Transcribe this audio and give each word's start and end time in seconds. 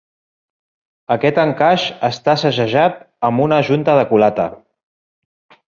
Aquest 1.15 1.37
encaix 1.43 1.85
està 2.09 2.35
segellat 2.45 2.97
amb 3.31 3.45
una 3.47 3.61
junta 3.71 3.99
de 4.01 4.07
culata. 4.15 4.51